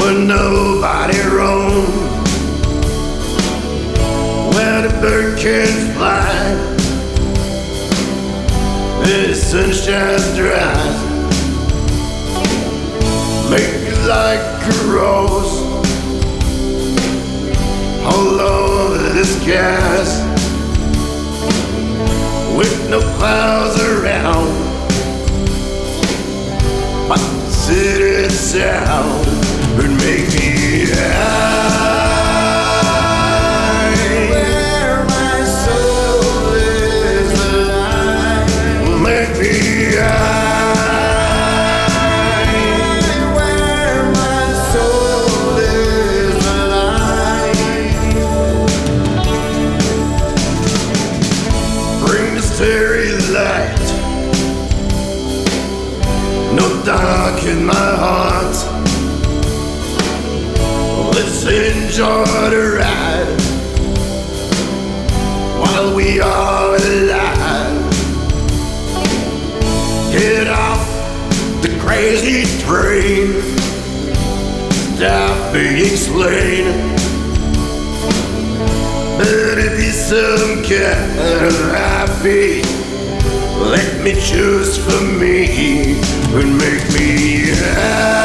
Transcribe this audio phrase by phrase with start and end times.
[0.00, 1.88] when nobody roams.
[4.54, 6.28] Where the bird can fly,
[9.02, 10.96] and the sunshine dries.
[13.50, 15.54] Make you like a rose
[18.04, 20.12] all over the skies,
[22.56, 24.48] with no clouds around.
[27.08, 27.16] My
[27.48, 29.27] city sound
[56.88, 58.37] dark in my heart.
[61.54, 63.40] Enjoy the ride
[65.58, 67.92] while we are alive.
[70.12, 70.86] Get off
[71.62, 73.42] the crazy train.
[74.96, 76.98] Stop being slain.
[79.20, 82.62] It be some kind of happy.
[83.58, 85.98] Let me choose for me
[86.32, 88.17] and make me high.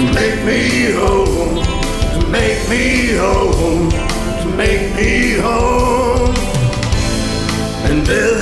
[0.00, 1.62] To make me home,
[2.20, 6.34] to make me home, to make me home,
[7.84, 8.40] and build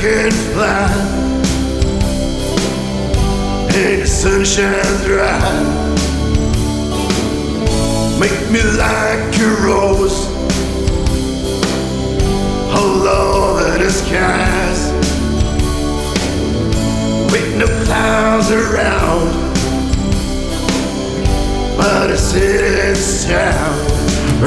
[0.00, 1.22] can fly
[3.74, 5.92] and the sun shines bright.
[8.20, 10.26] Make me like a rose.
[12.70, 14.92] All over the skies.
[17.32, 19.30] With no clouds around.
[21.76, 24.42] But a city sound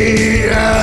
[0.00, 0.79] yeah.